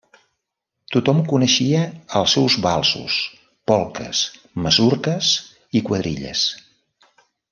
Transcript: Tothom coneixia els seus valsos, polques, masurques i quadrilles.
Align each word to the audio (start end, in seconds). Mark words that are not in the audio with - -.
Tothom 0.93 1.19
coneixia 1.33 1.81
els 2.19 2.33
seus 2.37 2.55
valsos, 2.63 3.17
polques, 3.73 4.23
masurques 4.67 5.31
i 5.81 5.85
quadrilles. 5.91 6.49